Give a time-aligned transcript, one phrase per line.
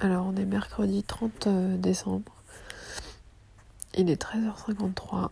[0.00, 2.32] Alors on est mercredi 30 euh, décembre.
[3.96, 5.30] Il est 13h53.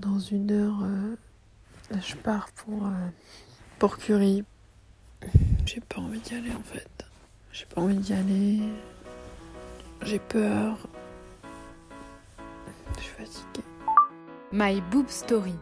[0.00, 1.14] Dans une heure, euh,
[2.00, 3.08] je pars pour, euh,
[3.78, 4.44] pour Curie.
[5.66, 6.88] J'ai pas envie d'y aller en fait.
[7.52, 8.60] J'ai pas envie d'y aller.
[10.02, 10.78] J'ai peur.
[12.96, 13.66] Je suis fatiguée.
[14.52, 15.54] My Boob Story,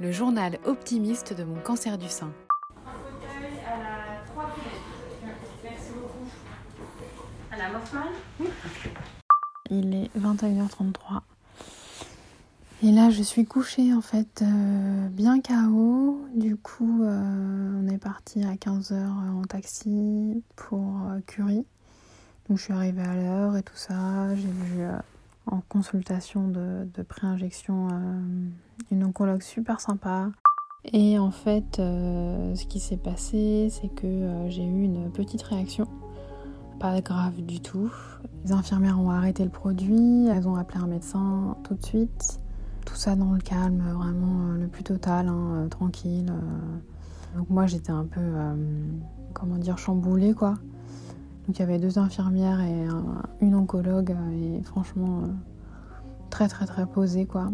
[0.00, 2.32] le journal optimiste de mon cancer du sein.
[9.70, 11.20] Il est 21h33.
[12.82, 16.26] Et là, je suis couchée en fait euh, bien KO.
[16.34, 21.66] Du coup, euh, on est parti à 15h en taxi pour euh, Curie.
[22.48, 24.34] Donc, je suis arrivée à l'heure et tout ça.
[24.34, 24.92] J'ai vu euh,
[25.46, 28.20] en consultation de, pré-injection euh,
[28.90, 30.30] une oncologue super sympa.
[30.92, 35.42] Et en fait, euh, ce qui s'est passé, c'est que euh, j'ai eu une petite
[35.42, 35.86] réaction.
[36.80, 37.90] Pas grave du tout.
[38.44, 42.40] Les infirmières ont arrêté le produit, elles ont appelé un médecin tout de suite.
[42.86, 46.30] Tout ça dans le calme, vraiment euh, le plus total, hein, euh, tranquille.
[46.30, 47.38] euh.
[47.38, 48.20] Donc moi j'étais un peu,
[49.34, 50.54] comment dire, chamboulée quoi.
[51.46, 55.22] Donc il y avait deux infirmières et un- une oncologue et franchement
[56.30, 57.52] très très très posée quoi.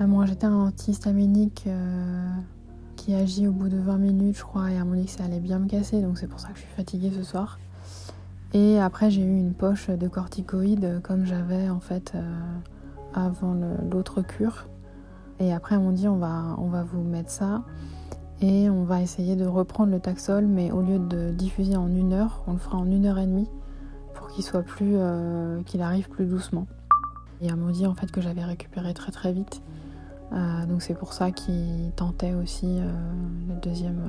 [0.00, 1.68] Euh, moi j'étais un antihistaminique
[2.96, 5.40] qui agit au bout de 20 minutes je crois et m'a dit que ça allait
[5.40, 7.58] bien me casser donc c'est pour ça que je suis fatiguée ce soir.
[8.54, 12.22] Et après j'ai eu une poche de corticoïdes comme j'avais en fait euh,
[13.14, 13.54] avant
[13.90, 14.68] l'autre cure.
[15.38, 17.64] Et après m'ont dit on va, on va vous mettre ça
[18.40, 22.12] et on va essayer de reprendre le taxol mais au lieu de diffuser en une
[22.12, 23.48] heure, on le fera en une heure et demie
[24.14, 26.66] pour qu'il soit plus, euh, qu'il arrive plus doucement.
[27.40, 29.62] Et elles m'ont dit en fait que j'avais récupéré très très vite.
[30.32, 32.90] Euh, donc c'est pour ça qu'ils tentaient aussi euh,
[33.48, 34.00] le deuxième,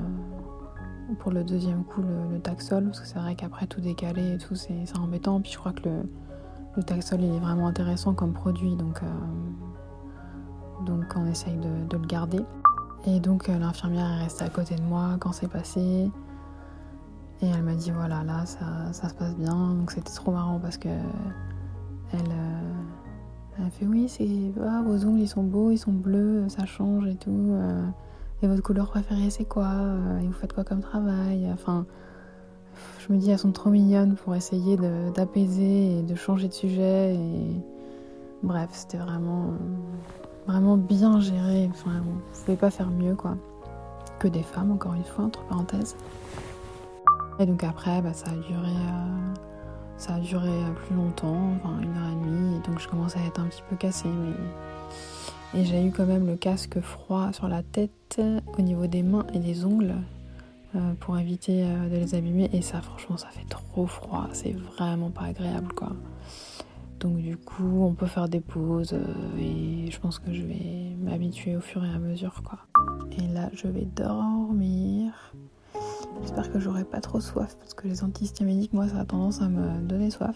[1.15, 4.55] pour le deuxième coup le, taxol parce que c'est vrai qu'après tout décaler et tout
[4.55, 5.41] c'est c'est embêtant.
[5.41, 6.09] Puis je crois que le,
[6.75, 11.97] le taxol il est vraiment intéressant comme produit donc, euh, donc on essaye de, de
[11.97, 12.41] le garder.
[13.05, 16.11] Et donc euh, l'infirmière est restée à côté de moi quand c'est passé.
[17.41, 19.73] Et elle m'a dit voilà là ça, ça se passe bien.
[19.75, 20.89] Donc c'était trop marrant parce que
[22.13, 22.61] elle, euh,
[23.59, 27.07] elle fait oui c'est ah, vos ongles ils sont beaux, ils sont bleus, ça change
[27.07, 27.53] et tout.
[28.41, 31.49] Et votre couleur préférée c'est quoi euh, Et vous faites quoi comme travail?
[31.51, 31.85] Enfin
[32.99, 34.77] je me dis elles sont trop mignonnes pour essayer
[35.15, 37.15] d'apaiser et de changer de sujet.
[37.15, 37.61] Et
[38.43, 39.53] bref c'était vraiment
[40.45, 41.69] vraiment bien géré.
[41.71, 43.35] Enfin vous pouvez pas faire mieux quoi.
[44.19, 45.95] Que des femmes encore une fois entre parenthèses.
[47.39, 49.33] Et donc après, bah, ça a duré, euh,
[49.97, 52.55] ça a duré euh, plus longtemps, enfin une heure et demie.
[52.55, 54.33] Et donc je commençais à être un petit peu cassée, mais
[55.53, 58.21] et j'ai eu quand même le casque froid sur la tête,
[58.57, 59.95] au niveau des mains et des ongles,
[60.75, 62.49] euh, pour éviter euh, de les abîmer.
[62.53, 64.27] Et ça, franchement, ça fait trop froid.
[64.33, 65.93] C'est vraiment pas agréable, quoi.
[66.99, 70.95] Donc du coup, on peut faire des pauses euh, et je pense que je vais
[70.99, 72.59] m'habituer au fur et à mesure, quoi.
[73.17, 75.13] Et là, je vais dormir.
[76.21, 79.47] J'espère que j'aurai pas trop soif parce que les antihistaminiques, moi, ça a tendance à
[79.47, 80.35] me donner soif.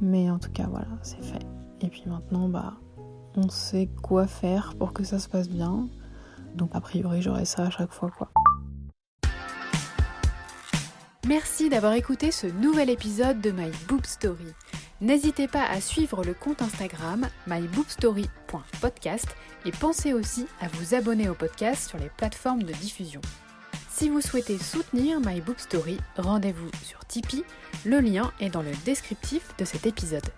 [0.00, 1.46] Mais en tout cas, voilà, c'est fait.
[1.80, 2.74] Et puis maintenant, bah,
[3.36, 5.88] on sait quoi faire pour que ça se passe bien.
[6.54, 8.30] Donc a priori, j'aurai ça à chaque fois, quoi.
[11.26, 14.52] Merci d'avoir écouté ce nouvel épisode de My Boob Story.
[15.00, 19.26] N'hésitez pas à suivre le compte Instagram myboobstory.podcast
[19.64, 23.22] et pensez aussi à vous abonner au podcast sur les plateformes de diffusion.
[23.88, 27.44] Si vous souhaitez soutenir My Boob Story, rendez-vous sur Tipeee,
[27.84, 30.28] le lien est dans le descriptif de cet épisode.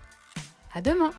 [0.73, 1.11] À demain